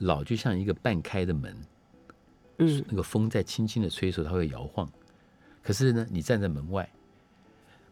[0.00, 1.56] 老就像一个半开的门，
[2.58, 4.86] 嗯，那个风在轻轻的吹的时候，它会摇晃。
[5.62, 6.86] 可是呢，你站在门外，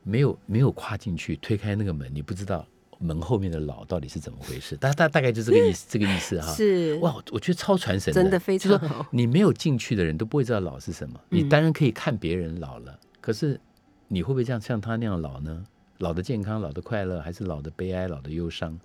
[0.03, 2.66] 没有没有跨进去，推开那个门，你不知道
[2.98, 4.76] 门后面的老到底是怎么回事。
[4.76, 6.53] 大大大概就这个意思， 这个意思哈。
[6.53, 11.20] 是哇，我觉得超传神真的非就常好说你没有进去的人都不会知道老是什么。
[11.28, 13.61] 你嗯当然可以看别人老了，可是
[14.09, 15.64] 你会不会这样像他那样老呢？
[15.98, 18.78] 老的健康，老的快乐，还是老的悲哀，老的忧伤？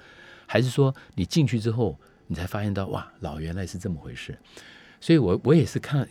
[0.45, 1.97] 还是说你进去之后，
[2.27, 4.37] 你才发现到哇，老原来是这么回事？
[5.01, 6.07] 所以我我也是看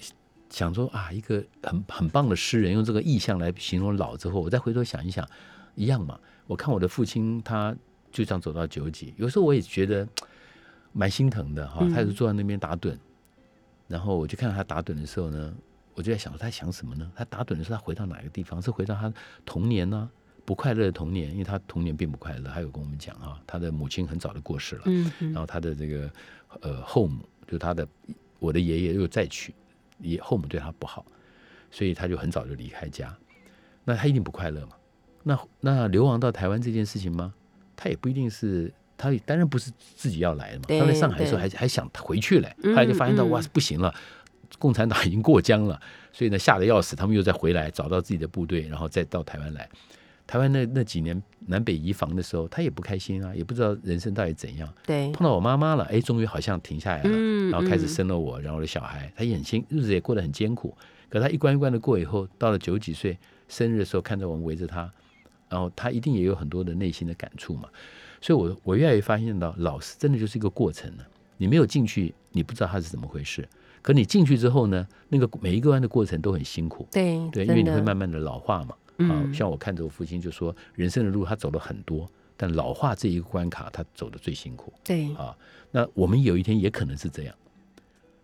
[0.51, 5.28] 想说啊，一个很很棒的诗人用这个意象来形容老之后，我再回头想一想，
[5.74, 6.18] 一样嘛。
[6.47, 7.76] 我看我的父亲，他
[8.12, 10.07] 就这样走到九几，有时候我也觉得
[10.92, 11.86] 蛮心疼的哈。
[11.94, 12.97] 他就坐在那边打盹，
[13.88, 15.55] 然后我就看到他打盹的时候呢，
[15.94, 17.11] 我就在想说他想什么呢？
[17.14, 18.62] 他打盹的时候，他回到哪个地方？
[18.62, 19.12] 是回到他
[19.44, 20.09] 童年呢？
[20.44, 22.49] 不快乐的童年，因为他童年并不快乐。
[22.49, 24.82] 他有跟我们讲啊，他的母亲很早就过世了，
[25.18, 26.09] 然后他的这个
[26.61, 27.88] 呃后母，就他的
[28.38, 29.53] 我的爷爷又再娶，
[29.99, 31.05] 也后母对他不好，
[31.70, 33.16] 所以他就很早就离开家。
[33.84, 34.72] 那他一定不快乐嘛？
[35.22, 37.32] 那那流亡到台湾这件事情吗？
[37.76, 40.64] 他也不一定是，他当然不是自己要来的嘛。
[40.68, 43.94] 他在上海的时候还还想回去嘞，嗯后来就发现到嗯哇不行了，
[44.59, 45.80] 共产党已经过江了，
[46.12, 49.68] 所以呢吓得要死，他们又再回来找到自己的部队，然后再到台湾来。
[50.26, 54.68] 台湾那那几年南北移防的时候，他也不开心啊，也不知道人生到底怎样。
[54.84, 60.76] 对，碰到我妈妈了，哎，终于好像停下来了，嗯然后开始嗯生了我，然后我的小孩，他也很辛，日子也过得很艰苦。
[61.09, 63.18] 可他一关一关的过以后，到了九几岁
[63.49, 64.90] 生日的时候，看着我们围着他，
[65.49, 67.68] 然后他一定也有很多的内心的感触嘛。
[68.20, 71.05] 所以我我越来越发现到，老师真的就是一个过程呢。
[71.38, 73.47] 你没有进去，你不知道他是怎么回事。
[73.82, 78.70] 可你进去之后呢，那个每一个关的过程都很辛苦，对对，因为你会慢慢的老化嘛。
[78.70, 84.72] 啊嗯，像我看着我父亲就说，人生的路他走了很多，但老化这一个关卡他走的最辛苦。
[84.82, 85.36] 对啊，
[85.76, 87.34] 那我们有一天也可能是这样，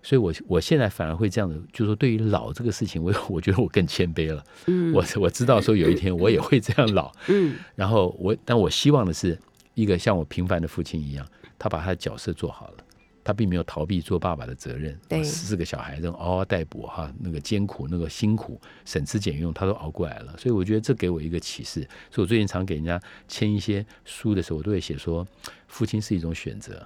[0.03, 4.43] 所以我我现在反而会这样的，就是说对于老这个事情，我我觉得我更谦卑了。
[4.69, 9.39] 嗯我我知道说有一天我也会这样老，嗯 然后我但我希望的是
[9.75, 11.27] 一个像我平凡的父亲一样，
[11.59, 12.85] 他把他的角色做好了，
[13.23, 14.99] 他并没有逃避做爸爸的责任。
[15.07, 20.35] 对四个小孩这种嗷嗷待哺哈，那个艰苦、那个辛苦、省吃俭用，他都熬过来了。
[20.39, 21.87] 所以我觉得这给我一个启示。
[22.11, 22.99] 所以我最近常给人家
[23.29, 25.27] 签一些书的时候，我都会写说，
[25.69, 26.85] 父亲是一种选择，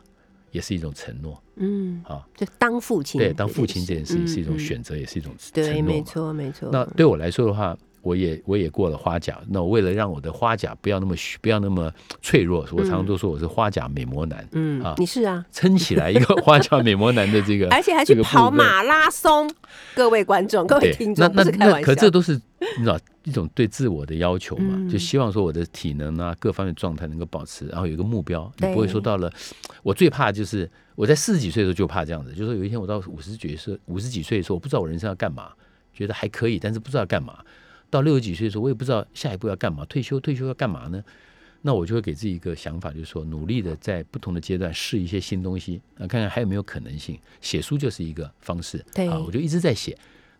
[0.56, 2.26] 也是一种承诺嗯，啊。
[2.34, 6.68] 就当父亲，对，当父亲这件事情是一种选择，也是一种承对，诺嘛没错，没错。
[6.72, 9.38] 那对我来说的话，我也我也过了花甲。
[9.48, 11.92] 那我为了让我的花甲不要那么虚不要那么
[12.22, 18.56] 脆弱，我常常都说我是花甲美魔男，嗯啊，你是啊，撑起来一个花甲美魔男的这个， 而且还去跑分。
[18.56, 19.50] 马拉松，
[19.94, 21.86] 各位观众、各位对听，那众，那那那是开玩笑。
[21.86, 22.40] 可这都是
[22.78, 29.30] 你知道一种对自我的要求嘛，嗯就希望说我的体能啊各方面状态能够保持，然后有一个目标，你不会说到了
[29.82, 35.52] 我最怕就是我在四十几岁的时候就怕这样子，就是说有一天我到五十几岁五十几岁的时候，我不知道我人生要干嘛，
[35.92, 37.44] 觉得还可以，但是不知道要干嘛。
[37.90, 41.02] 到六十几岁的时候，我也不知道下一步要干嘛，退休退休要干嘛呢？
[41.62, 47.18] 那我就会给自己一个想法，就是说努力的在不同的阶段试一些新东西，啊，看看还有没有可能性。
[47.40, 49.98] 写书就是一个方式，对啊，我就一直在写。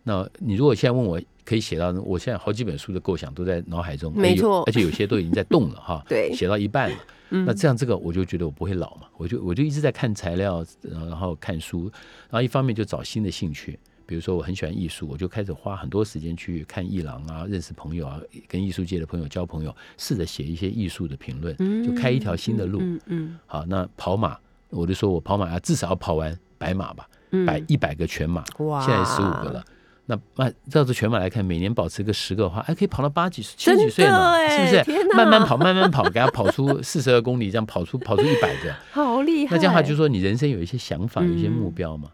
[0.09, 4.63] 那你如果现在问我可以写到，我现在好几本书的构想都在脑海中，没错。
[4.67, 6.33] 而且有些都已经在动了哈， 对。
[6.33, 6.97] 写到一半了。
[7.31, 7.45] 嗯。
[7.45, 11.91] 那这样这个我就觉得我不会老嘛，我就我就一直在看材料，呃然后看书，
[12.31, 13.77] 然后一方面就找新的兴趣，
[14.07, 22.79] 比如说我很喜欢艺术，我就开始花很多时间去看艺廊啊，认识朋友啊，跟艺术界的朋友交朋友，试着写一些艺术的评论，就开一条新的路。
[22.81, 24.39] 嗯嗯好，那跑马，
[24.71, 27.45] 我就说我跑马要至少要跑完百马吧，嗯。
[27.45, 28.81] 百一百个全马，哇。
[28.87, 29.65] 现在十五个了。
[30.07, 38.73] 那那照着全马来看，每年保持个十个的话，还可以跑到八几七十几岁呢，哎是不是慢慢跑，慢慢跑，给他跑出四十二公里，这样跑出跑出一百个。
[38.93, 39.57] 好厉害。
[39.57, 42.11] 那这样的话，就是说你人生有一些想法，有一些嗯目标嘛。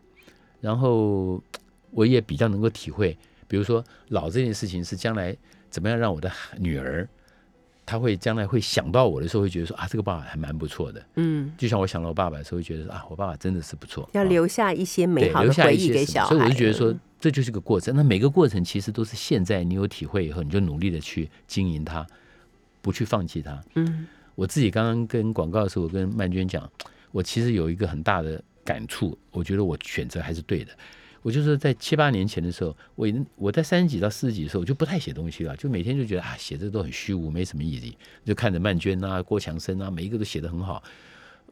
[0.60, 1.42] 然后
[1.90, 3.16] 我也比较能够体会，
[3.46, 5.36] 比如说老这件事情是将来
[5.68, 7.06] 怎么样让我的女儿，
[7.84, 11.04] 她会将来会想到我的时候，会觉得说啊，这个爸爸还蛮不错的。
[11.16, 16.28] 嗯，就像我想到我爸爸的时候，会觉得啊，我爸爸真的是不错，啊要留下一些美好的回忆给小孩。
[16.28, 17.94] 所以我就觉得说，这就是个过程。
[17.94, 22.04] 那每个过程其实都是现在你有体会以后，你就努力的去经营它，
[22.80, 23.62] 不去放弃它。
[23.76, 26.68] 嗯我自己刚刚跟广告的时候，我跟曼娟讲，
[27.12, 30.72] 我其实有一个很大的感触，我觉得我选择还是对的。
[31.20, 33.06] 我就是在七八年前的时候，我
[33.36, 37.96] 我在三十几到四十几的时候，我就不太写东西了，就每天就觉得啊，写这都很虚无，没什么意义。
[38.24, 40.82] 就看着曼娟啊、郭强生啊，每一个都写的很好，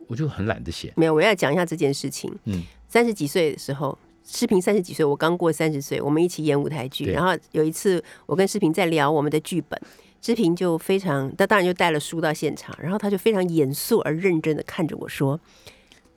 [0.08, 0.92] 我就很懒得写。
[0.96, 2.34] 没有，我要讲一下这件事情。
[2.46, 3.96] 嗯，三十几岁的时候，
[4.32, 7.10] 视频三十几岁，我刚过三十岁，我们一起演舞台剧。
[7.10, 9.80] 然后有一次，我跟视频在聊我们的剧本，
[10.22, 15.40] 视频就非常，他当然就带了书到现场，然后他就非常严肃而认真的看着我说：“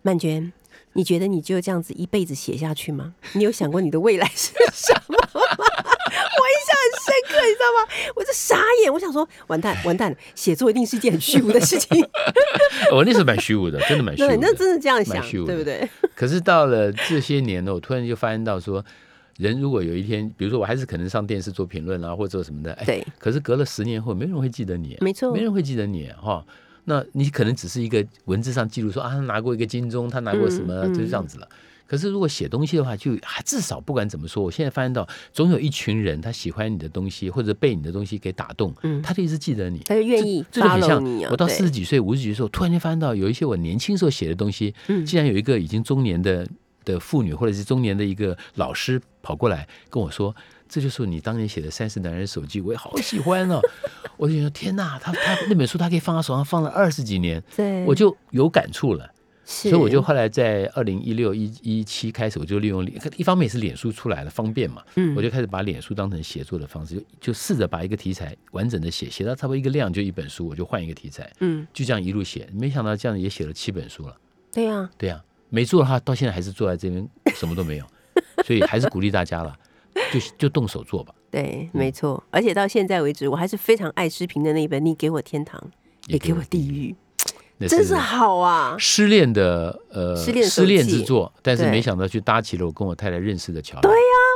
[0.03, 0.53] 曼娟。”
[0.93, 3.13] 你觉得你就这样子一辈子写下去吗？
[3.33, 5.29] 你有想过你的未来是什么吗？
[5.33, 8.11] 我印象很深刻，你知道吗？
[8.15, 12.05] 我就傻眼，我想说，完蛋完蛋了，写作一定是一件很虚无的事情。
[12.93, 14.27] 我那时候蛮虚无的，真的蛮虚无。
[14.39, 15.87] 那真的这样想，对不对？
[16.15, 18.83] 可是到了这些年呢，我突然就发现到说，
[19.37, 26.45] 人如果有一天，比如说我还是可能上电视做评论啊，或者做什么的，哎，对，可是隔了十年后，没人会记得你，没错没人会记得你哈。
[26.85, 31.47] 那你可能只是一个文字上记录说啊，他拿过一个金钟，他拿过什么，嗯嗯就是这样子了。
[31.85, 46.47] 可是如果写东西的话，就还至少不管怎么说，我现在发现到，总有一群人他喜欢你的东西，或者被你的东西给打动，嗯他就一直记得你，他就愿意这这就很像我到四十几岁、五十几岁的时候，突然间发现到有一些我年轻时候写的东西，嗯竟然有一个已经中年的
[46.83, 50.35] 的妇女，或者是中年的一个老师跑过来跟我说。
[50.73, 53.61] 这就是你当年写的《三十男人手记》，我也好喜欢哦！
[54.17, 59.07] 我就觉得天哪，他他那本书他可以放在手上放了二十几年，对，我就有感触了。
[59.45, 59.69] 是。
[59.69, 62.83] 所以我就后来在二零一六一一七开始，我就利用，
[63.17, 65.15] 一方面也是脸书出来了方便嘛，嗯。
[65.15, 72.49] 我就开始把脸书当成写作的方式，就就试着把一个题材完整的写，写到差不多一个量就一本书，我就换一个题材，嗯，就这样一路写。
[72.51, 74.17] 没想到这样也写了七本书了，
[74.51, 77.85] 对呀、对呀、没做的话，到现在还是坐在这边什么都没有，
[78.43, 79.55] 所以还是鼓励大家了，
[80.11, 82.23] 就就动手做吧，对，嗯没错。
[82.31, 85.61] 而且到现在为止，我还是非常爱诗萍的那一本《你给我天堂，
[86.07, 86.95] 也给我地狱》，
[87.57, 88.75] 那真是好啊！
[88.79, 93.93] 失恋的呃失恋失恋之作，但是没想到去搭起了我跟我太太认识的桥梁。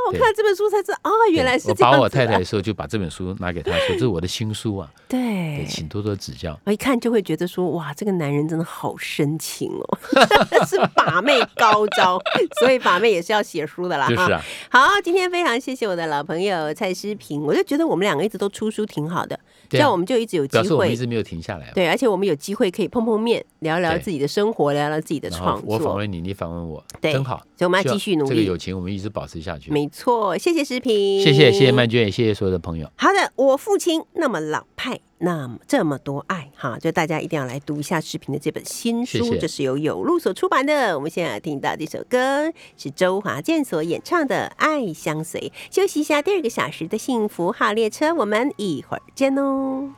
[0.08, 5.18] 我看这本书才知道啊，原来是我这样子的把我太太的时候就把这本书拿给她说，这是我的新书啊，对，
[5.58, 6.58] 对，请多多指教。
[6.64, 9.98] 我一看就会觉得说，哇，这个男人真的好深情哦，
[10.66, 12.18] 是把妹高招，
[12.60, 14.08] 所以把妹也是要写书的啦。
[14.08, 19.38] 就是啊，好，今天非常谢谢我的老朋友蔡诗平，我就觉得我们两个一直都出书挺好的，
[19.68, 21.70] 这样我们就一直有机表示我一直没有停下来。
[21.74, 25.96] 对，而且我们有机会可以碰碰面，聊聊自己的生活，聊聊自己的创作我访。
[25.96, 27.38] 问你，你访问我，对真好。
[27.56, 29.72] 所以我们要继续努力这个友情我们一直保持下去。
[29.72, 29.97] 没错。
[29.98, 32.88] 错，谢谢诗平，谢谢谢谢曼娟，也谢谢所有的朋友。
[32.96, 40.94] 好的，我父亲那么老派，那么这么多爱哈，就大家一定要来读一下视频的这本新书，谢谢这是由有路所出版的。
[40.94, 45.52] 我们现在听到这首歌是周华健所演唱的《爱相随》。
[45.74, 49.90] 休息一下，第二个小时的幸福号列车，我们一会儿见哦。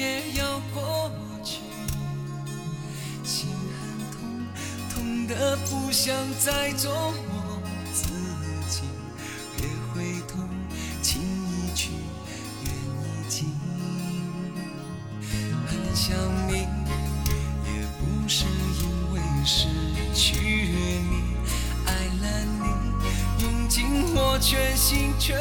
[0.00, 1.10] 也要过
[1.44, 1.60] 去。
[3.22, 4.18] 心很痛，
[4.88, 8.08] 痛得不想再做我自
[8.70, 8.80] 己。
[9.58, 10.38] 别回头，
[11.02, 11.90] 情已去，
[12.64, 13.52] 缘已尽。
[15.66, 16.16] 很想
[16.48, 16.52] 你，
[17.66, 19.68] 也不是因为失
[20.14, 20.30] 去
[21.10, 21.36] 你，
[21.84, 21.88] 爱
[22.22, 22.24] 了
[22.62, 22.64] 你，
[23.42, 25.36] 用尽我全心全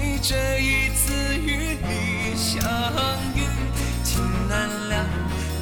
[0.00, 2.58] 为这一次与你相
[3.34, 3.44] 遇。
[4.02, 5.06] 情难了，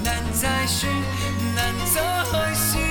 [0.04, 0.86] 难再续，
[1.56, 2.87] 难再续。